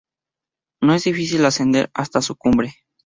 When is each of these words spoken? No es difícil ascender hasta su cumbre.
No 0.81 0.95
es 0.95 1.03
difícil 1.03 1.45
ascender 1.45 1.91
hasta 1.93 2.23
su 2.23 2.35
cumbre. 2.35 2.73